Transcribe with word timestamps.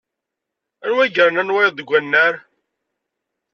Anwa 0.85 1.03
i 1.07 1.13
yernan 1.15 1.53
wayeḍ 1.53 1.73
deg 1.75 1.89
annar? 1.97 2.35